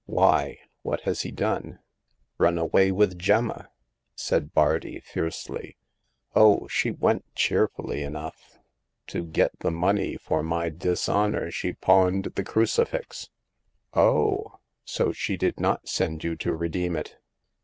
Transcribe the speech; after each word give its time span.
"Why? 0.07 0.57
What 0.81 1.01
has 1.01 1.21
he 1.21 1.29
done?"" 1.29 1.77
Run 2.39 2.57
away 2.57 2.91
with 2.91 3.19
Gemma," 3.19 3.69
said 4.15 4.51
Bardi, 4.51 4.99
fiercely. 4.99 5.77
Oh, 6.35 6.67
she 6.67 6.89
went 6.89 7.23
cheerfully 7.35 8.01
enough. 8.01 8.57
To 9.09 9.23
get 9.23 9.51
the 9.59 9.69
money 9.69 10.17
for 10.17 10.41
my 10.41 10.69
dishonor 10.69 11.51
she 11.51 11.73
pawned 11.73 12.29
the 12.33 12.43
cruci 12.43 12.87
fix." 12.87 13.29
Oh. 13.93 14.57
So 14.85 15.11
she 15.11 15.37
did 15.37 15.59
not 15.59 15.87
send 15.87 16.23
you 16.23 16.35
to 16.37 16.51
redeem 16.55 16.95
it 16.95 17.17